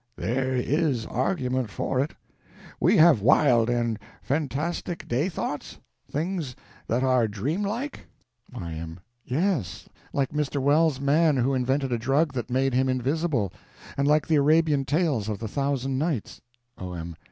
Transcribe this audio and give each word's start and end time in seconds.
There 0.15 0.55
is 0.55 1.05
argument 1.05 1.69
for 1.69 1.99
it. 1.99 2.15
We 2.79 2.97
have 2.97 3.21
wild 3.21 3.69
and 3.69 3.99
fantastic 4.23 5.07
day 5.07 5.29
thoughts? 5.29 5.77
Things 6.09 6.55
that 6.87 7.03
are 7.03 7.27
dream 7.27 7.61
like? 7.61 8.07
Y.M. 8.51 8.99
Yes—like 9.23 10.31
Mr. 10.31 10.59
Wells's 10.59 10.99
man 10.99 11.37
who 11.37 11.53
invented 11.53 11.91
a 11.91 11.99
drug 11.99 12.33
that 12.33 12.49
made 12.49 12.73
him 12.73 12.89
invisible; 12.89 13.53
and 13.95 14.07
like 14.07 14.25
the 14.25 14.37
Arabian 14.37 14.85
tales 14.85 15.29
of 15.29 15.37
the 15.37 15.47
Thousand 15.47 15.99
Nights. 15.99 16.41
O.M. 16.79 17.15